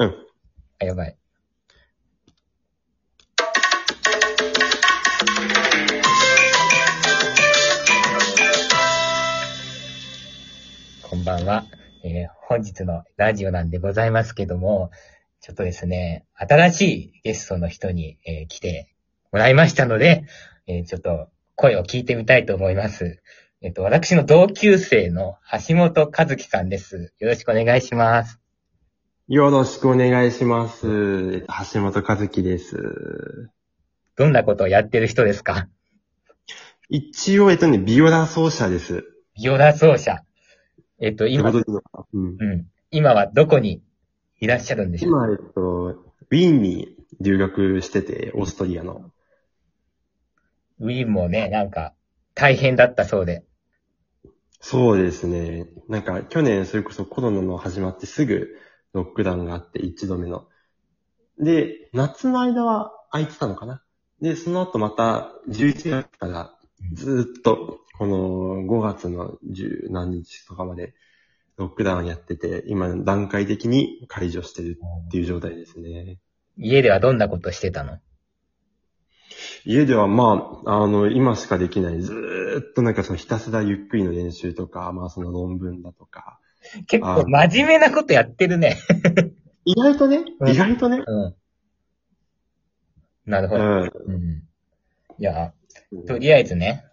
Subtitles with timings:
[0.00, 0.14] うん。
[0.78, 1.16] あ、やばい。
[11.02, 11.64] こんばんは。
[12.04, 14.90] えー本日のラジオなんでございますけども、
[15.40, 18.94] ちょっとですね、新しいゲストの人に、えー来て
[19.32, 20.26] もらいましたので、
[20.68, 23.20] えーちょっと声を聞いてみたいと思います。
[23.62, 27.12] えっ、と、私の同級生の橋本和樹さんです。
[27.18, 28.38] よろしくお願いします。
[29.28, 30.86] よろしくお願いします。
[31.34, 33.50] えっと橋本和樹です。
[34.16, 35.68] どんなことをやってる人ですか？
[36.88, 39.04] 一応、えっとね、ビオラ奏者です。
[39.36, 40.22] ビオラ奏者。
[40.98, 41.62] えっと、今、うん。
[42.14, 42.66] うん。
[42.90, 43.82] 今はどこに
[44.40, 45.12] いらっしゃるんでしょう？
[45.12, 49.10] 今、えっと、ウィーンに留学してて、オーストリアの。
[50.80, 51.92] ウィーンもね、なんか、
[52.34, 53.44] 大変だったそうで。
[54.60, 55.66] そうですね。
[55.86, 58.56] なんか、去年、それこそコロナの始まってすぐ、
[58.92, 60.46] ロックダウンがあって、一度目の。
[61.38, 63.82] で、夏の間は空いてたのかな
[64.20, 66.58] で、その後また、11月から
[66.92, 70.94] ずーっと、この5月の十何日とかまで、
[71.56, 76.18] ロックダウンやってて、今段階的に解除してるっていう状態ですね。
[76.56, 77.98] 家ではどんなことしてたの？
[79.64, 86.37] 家ではまあ、あの、今しかできない、ずーっとなんかそのひたすらゆっくりの練習とか、まあその論文だとか、
[86.86, 88.78] 結構真面目なことやってるね。
[89.64, 91.34] 意外とね、うん意外とね、うん。
[93.26, 93.64] なるほど。
[93.64, 93.90] うん。
[94.06, 94.42] うん。
[95.18, 95.52] いや、
[96.06, 96.84] とりあえずね、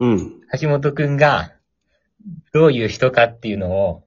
[0.00, 0.40] うん。
[0.60, 1.54] 橋本くんが、
[2.52, 4.04] どういう人かっていうのを、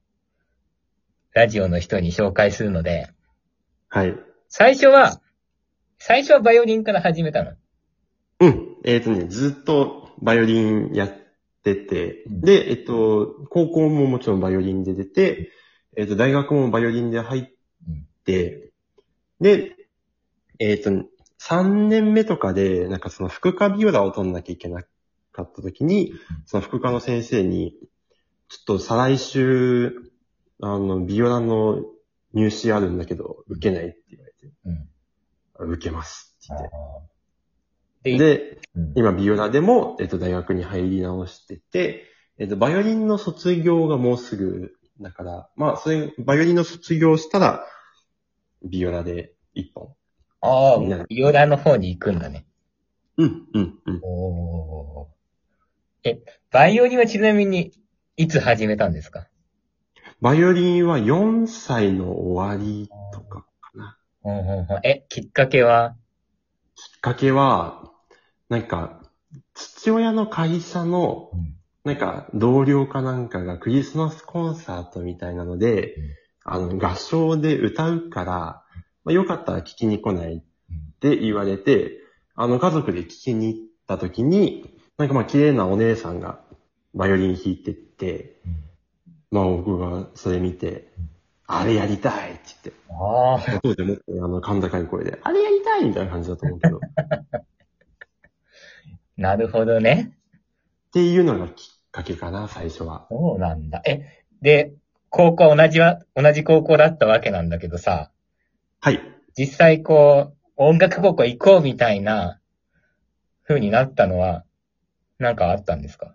[1.34, 3.08] ラジオの人に紹介するので、
[3.88, 4.16] はい。
[4.48, 5.20] 最初は、
[5.98, 7.52] 最初はバイオリンから始めたの。
[8.40, 8.76] うん。
[8.84, 11.12] えっ、とね、ずっとバイオリンやっ
[11.62, 15.52] てて、うんで、えっと、高校ももちろんバイオリンで出て、
[15.96, 17.42] えっと、大学もバイオリンで入っ
[18.24, 18.72] て、
[19.40, 19.76] で、
[20.58, 20.90] えっと、
[21.38, 24.84] 3年目とかで、なんかその副科ビオラを取んなきゃいけな
[25.32, 26.12] かった時に、
[26.46, 27.76] その副科の先生に、
[28.48, 30.12] ちょっと再来週、
[30.60, 31.82] あの、ビオラの
[32.32, 34.88] 入試あるんだけど、受けないって言われて、うん。
[35.58, 37.11] あ受けますってで、言って。
[38.04, 42.06] で、うん今、ビオラでも、えっと、大学に入り直してて、
[42.38, 47.64] えっと、バイオリンの卒業がもうすぐ、だから、まあ、それ、バイオリンの卒業したら、
[48.64, 49.94] ビオラで一本。
[50.40, 52.46] あんな、ビオラの方に行くんだね。
[53.18, 54.00] うん、うん、うん。
[54.02, 57.72] おーえ、バイオリンはちなみに、
[58.16, 59.28] いつ始めたんですか？
[60.20, 63.98] バイオリンは4歳の終わりとかかな。
[64.24, 65.94] うんうんうんえ、きっかけは？
[66.74, 67.91] きっかけは、
[68.52, 69.00] なんか、
[69.54, 71.30] 父親の会社の、
[71.84, 76.02] なんか、同僚かなんかがクリスマスコンサートみたいなので、うん。
[76.44, 78.62] あの、合唱で歌うから、
[79.04, 80.42] まあ、よかったら聞きに来ないっ
[81.00, 81.96] て言われて、
[82.34, 86.44] あの、家族で聞きに行った時に、なんかまあ、綺麗なお姉さんが
[86.92, 88.42] バイオリン弾いてって、
[89.30, 90.92] まあ、僕がそれ見て、
[91.46, 96.80] あれやりたいって言って、ああ、当時もっとあの、甲高い声で、あれやりたいみたいな感じだと思うけど、っ
[99.16, 100.16] なるほどね。
[100.92, 103.06] ていうのがきっかけかな、最初は。
[103.10, 103.82] そうなんだ。
[103.86, 104.74] え、で、
[105.10, 108.10] 高校同じは、同じ高校だったわけなんだけどさ、
[108.80, 109.00] はい。
[109.36, 112.40] 実際こう、音楽高校行こうみたいな
[113.46, 114.44] 風になったのは、
[115.18, 116.14] なんかあったんですか？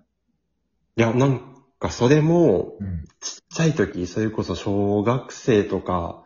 [0.95, 3.05] いや、なんかそれも、うん。
[3.19, 6.23] ちっちゃい時、それこそ小学生とか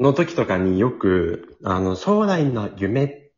[0.00, 3.30] の時とかによく、あの、将来の夢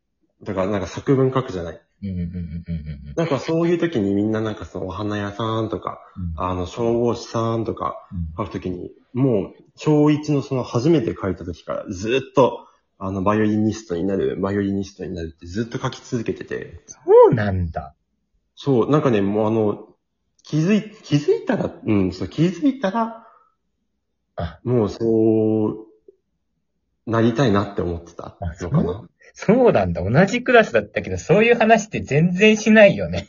[0.45, 1.81] とか、なんか作文書くじゃない？
[2.03, 2.75] うんうんうんうん
[3.09, 6.33] うんなんかそういう時にみんななんかそのお花屋さんとか、うん。
[6.43, 8.45] あの、消防士さんとかうん。
[8.45, 12.67] 書く時に、もう、小一のその初めて書いた時からずっと、
[12.97, 16.99] あの、バイオリニストになる、バイオリニストになるってずっと書き続けてて、そ
[17.31, 17.95] うなんだ。
[18.55, 19.87] そう、なんかね、もうあの、
[20.43, 23.27] 気づい、気づいたら、うん、そう、気づいたら、
[24.35, 24.59] あ。
[24.63, 25.87] もうそう、
[27.05, 29.09] なりたいなって思ってたのかあな。
[29.33, 30.03] そうなんだ。
[30.03, 33.27] 同じクラスだったけど、そういう話って全然しないよね。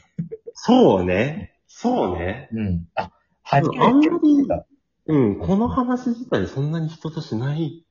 [0.54, 1.54] そうね。
[1.66, 2.48] そうね。
[2.52, 2.88] うん。
[2.94, 3.12] あ、
[3.42, 4.66] 初めてあんまりだ。
[5.06, 7.84] うん、この話自体そんなに人としない。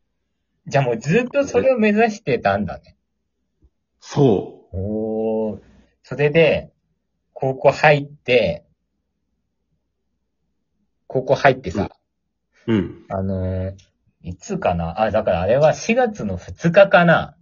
[0.68, 2.98] じゃあもうずっとそれを目指してたんだね。
[4.00, 5.60] そおー。
[6.04, 6.72] それで、
[7.34, 8.66] 高校入って、
[11.08, 11.90] 高校入ってさ、
[12.68, 12.74] う。
[12.74, 13.06] うん。
[13.10, 13.74] あのー
[14.24, 15.02] いつかな？
[15.02, 17.36] あ、だからあれは4月の2日かな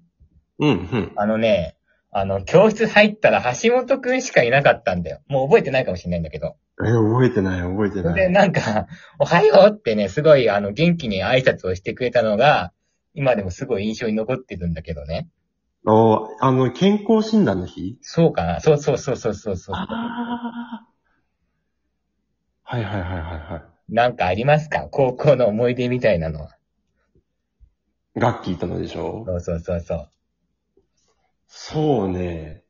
[0.59, 1.11] うん、うん。
[1.15, 1.75] あのね、
[2.11, 5.21] あの、教室入ったら橋本くんしかいなかったんだよ。
[5.27, 6.57] もう覚えてないかもしれないんだけど。
[6.81, 8.31] え、覚えてない、覚えてそれでない。
[8.31, 8.87] なんか、
[9.19, 12.71] おはようってね、すごいあの、元気に挨拶をしてくれたのが、
[13.13, 15.27] 今でもすごい印象に残ってるんだけどね。
[15.85, 17.97] おあの、健康診断の日？
[18.01, 19.75] そうかなそうそうそうそうそうそう。
[19.75, 20.87] ああ。
[22.63, 24.87] はいはいはいはいはなんかありますか？
[24.91, 26.55] 高校の思い出みたいなのは。
[28.15, 28.19] い。
[28.19, 29.23] ガッキーとのでしょ？
[29.25, 30.09] そうそうそうそう。
[31.49, 32.63] そうね。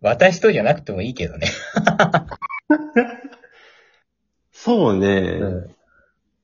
[0.00, 1.46] 私とじゃなくてもいいけどね。
[4.50, 5.38] そうね。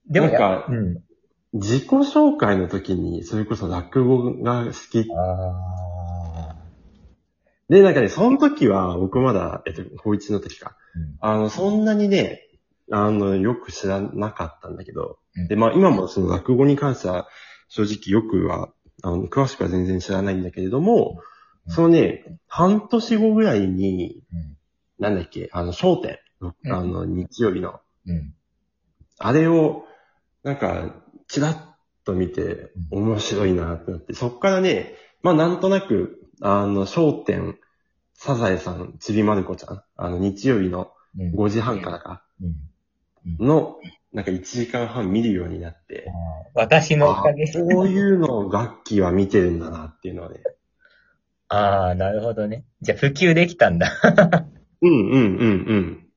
[0.08, 1.02] でもや、なんかうん。
[1.54, 5.08] 自己紹介の時に、それこそ落語が好き。
[7.70, 10.76] で、なんかね、その時は、僕まだ、えっと、高一の時か。
[10.94, 12.46] うんあの、そんなにね、
[12.90, 15.18] あの、よく知らなかったんだけど。
[15.36, 17.26] うんで、まあ今もその落語に関しては、
[17.68, 18.70] 正直よくは、
[19.02, 21.38] あの、詳しくは全然知らないんだけれども、うん
[21.69, 24.56] そのね、半年後ぐらいに、うん。
[24.99, 28.35] なんだっけ、あの、焦点、うんあの、日曜日の、うん。
[29.19, 29.85] あれを、
[30.43, 30.94] なんか、
[31.26, 31.56] ちらっ
[32.05, 37.59] と見て、面白いなってなって、そっからね、まあなんとなく、あの、焦点、
[38.15, 41.35] サザエさん、ちびまる子ちゃん、あの、日曜日のうん。
[41.35, 43.47] 5時半からか、うん。
[43.47, 43.79] の、
[44.12, 46.06] なんか1時間半見るようになって、
[46.55, 47.47] 私のおあかげ。
[47.47, 50.41] こういうのを楽器は見てるんだなっていうのはね。
[51.48, 52.64] ああ、なるほどね。
[52.82, 53.90] じゃあ普及できたんだ。
[54.80, 56.08] うんうんうんうん。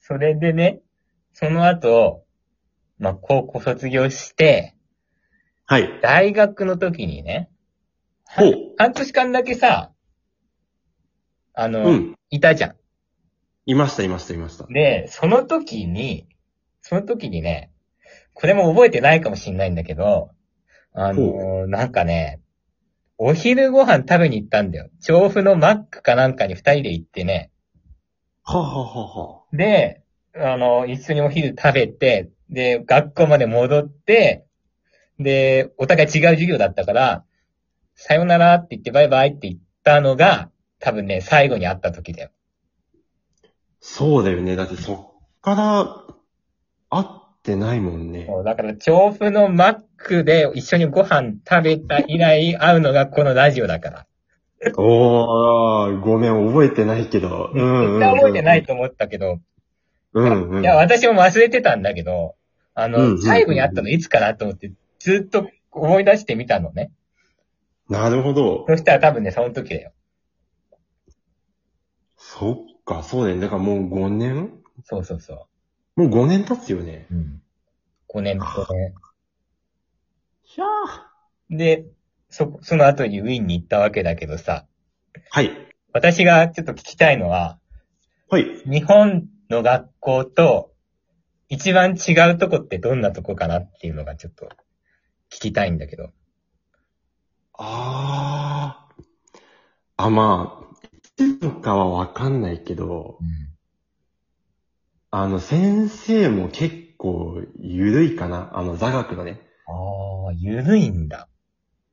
[0.00, 0.80] それでね、
[1.32, 2.24] その後、
[2.98, 4.76] まあ、高校卒業して、
[5.64, 6.00] はい。
[6.02, 7.50] 大学の時にね、
[8.24, 8.54] ほう。
[8.76, 9.92] 半年間だけさ、
[11.54, 12.14] あの、うん。
[12.30, 12.76] いたじゃん。
[13.64, 14.66] いましたいましたいました。
[14.66, 16.26] で、その時に、
[16.82, 17.72] その時にね、
[18.34, 20.30] これも覚えてないかもしんないんだけど、
[20.92, 22.41] あのーなんかね、
[23.24, 24.90] お昼ご飯食べに行ったんだよ。
[25.00, 27.52] 調布のマックかなんかに二人で行ってね。
[28.42, 29.56] はあはあはあはあ。
[29.56, 30.02] で、
[30.34, 34.44] あの、一緒にお昼食べて、で、学校まで戻って、
[35.20, 37.24] で、お互い違う授業だったから、
[37.94, 42.30] さよならって言ってバイバイって言ったのが、多分ね、最後に会った時だよ。
[43.78, 44.56] そうだよね。
[44.56, 46.16] だってそっから、
[46.90, 48.26] 会ってないもんね。
[48.28, 54.06] そうだから、調布のマックで一緒にご飯食べた以来会うのがこのラジオだから。
[54.76, 57.50] おー、ごめん、覚えてないけど。
[57.52, 58.00] うんうん、うん。
[58.00, 59.40] 絶対覚えてないと思ったけど、
[60.14, 60.62] うんうん。
[60.62, 62.36] いや、私も忘れてたんだけど、
[62.74, 66.90] あの、うんうんうん最後に会ったのいつかなと思って、ずっと思い出してみたのね。
[67.88, 68.64] なるほど。
[68.68, 69.92] そしたら多分ね、その時だよ。
[72.16, 73.42] そっか、そうだよね。
[73.42, 74.52] だからもう5年？
[74.84, 75.48] そうそうそ
[75.96, 77.06] もう5年経つよね。
[77.10, 77.14] う。
[77.14, 77.42] うん。
[78.08, 78.94] 5年、5年。
[80.42, 81.56] ひゃー。
[81.56, 81.86] で、
[82.28, 84.66] そ、その後にウィーンに行ったわけだけどさ、
[85.30, 85.50] はい。
[85.92, 87.58] 私がちょっと聞きたいのは、
[88.28, 88.44] はい。
[88.64, 90.72] 日本の学校と
[91.48, 94.48] 一番違うとこってどんなとこかなっていうのがちょっと
[95.30, 96.10] 聞きたいんだけど。
[97.52, 99.02] あー。
[99.98, 103.18] あ、まあ、いつかはわかんないけど、
[105.14, 108.50] あの、先生も結構ゆるいかな。
[108.54, 109.42] あの、座学のね。
[109.68, 111.28] ああ、ゆるいんだ。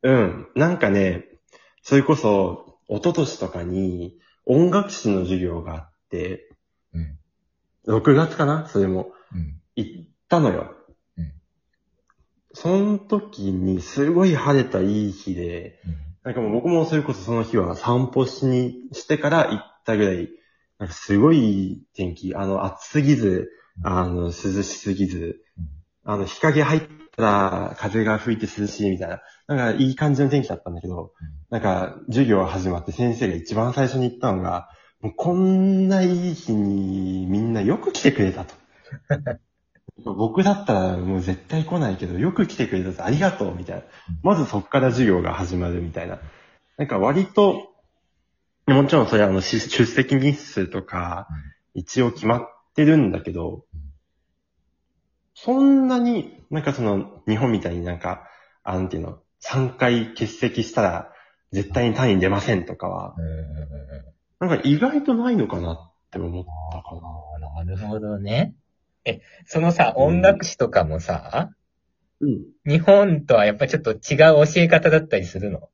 [0.04, 0.48] うん。
[0.56, 1.26] なんかね、
[1.84, 6.50] それこそ、一昨年とかに音楽史の授業があって、
[6.94, 7.20] うん。
[7.88, 8.68] 6月かな？
[8.70, 9.12] それも。
[9.34, 9.62] うん。
[9.76, 10.74] 行ったのよ。
[11.18, 11.34] うん
[12.54, 15.80] その時にすごい晴れたいい日で、
[16.24, 20.30] なんかもう僕もそれこそその日は散歩しにしてから行ったぐらい、
[20.80, 23.52] なんかすごい天気、あの暑すぎず、
[23.84, 25.42] あの涼しすぎず、
[26.06, 26.82] あの日陰入っ
[27.16, 31.12] たら風が吹いて涼しいみたいな、なんかいい感じの天気だったんだけど、
[31.50, 34.70] なんか授業が始まって先生が一番最初に言ったのが、
[35.02, 38.54] もうこんないい日にみんなよく来てくれたと。
[40.06, 43.84] 僕だったらもう絶対来ないけど、よく来てくれたとありがとうみたいな。
[44.24, 46.20] まずそっから授業が始まるみたいな。
[46.78, 47.69] なんか割と、
[48.74, 51.28] もちろんそれはあのし出席日数とか、
[51.74, 53.66] 一応決まってるんだけど、
[55.36, 58.28] そんなに、なんかその、日本みたいになんか、
[58.64, 61.14] あなんていうの、3回欠席したら、
[61.52, 63.16] 絶対に単位出ませんとかは、
[64.40, 67.64] なんか意外とないのかなって思ったかな。
[67.64, 68.54] なるほどね。
[69.06, 71.52] え、そのさ、うん音楽史とかもさ、
[72.22, 72.42] うん。
[72.66, 75.70] 日本とはやっぱりちょっと違う教え方だったりするの？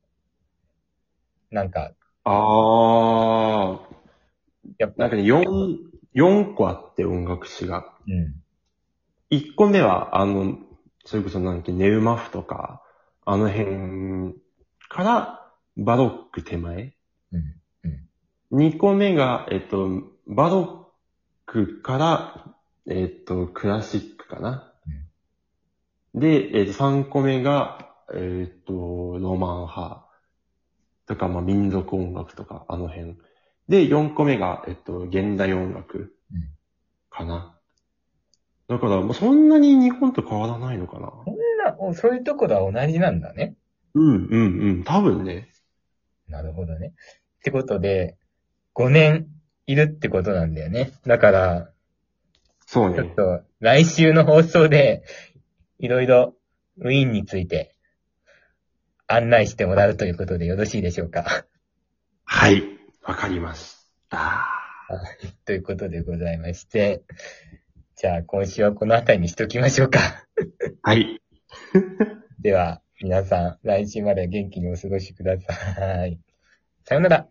[1.50, 1.92] なんか、
[2.28, 3.80] あ
[4.78, 5.44] やっー、なんかね、4、
[6.14, 7.92] 4個あって音楽史が。
[8.08, 8.34] うん。
[9.30, 10.58] 1個目は、あの、
[11.04, 12.82] それこそなんかネウマフとか、
[13.24, 14.34] あの辺
[14.88, 16.94] から、バロック手前。
[17.32, 17.54] うん。
[18.52, 20.92] 2個目が、えっと、バロ
[21.46, 22.54] ックから、
[22.88, 24.72] えっと、クラシックかな。
[26.14, 30.05] で、えっと、3個目が、えっ、と、ロマン派
[31.06, 33.16] とか、まあ民族音楽とか、あの辺。
[33.68, 36.56] で、4個目が、えっと、現代音楽うん
[37.10, 37.56] かな。
[38.68, 41.12] だから、もうそんなに日本と変わらないのかな。
[41.24, 43.54] そんな、おそういうところは同じなんだね。
[43.94, 44.84] うん、うん、うん。
[44.84, 45.48] 多分ね。
[46.28, 46.88] なるほどね。
[46.88, 46.92] っ
[47.44, 48.16] てことで、
[48.74, 49.28] 5年
[49.66, 50.92] いるってことなんだよね。
[51.06, 51.70] だから、
[52.66, 52.96] そうね。
[52.96, 55.04] ちょっと、来週の放送で、
[55.78, 56.34] いろいろ、
[56.78, 57.75] ウィーンについて、
[59.08, 61.46] 案内してもらうということでよろしいでしょうか？
[62.24, 62.62] はい。
[63.02, 63.76] わかりまし
[64.10, 64.46] た。
[65.44, 67.02] ということでございまして、
[67.96, 70.00] じゃあ今週はこの辺りにしときましょうか。
[70.82, 71.20] はい。
[72.40, 76.18] では、皆さん、来週まで元気にお過ごしください。
[76.84, 77.28] さようなら。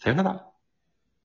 [0.00, 0.57] さよなら。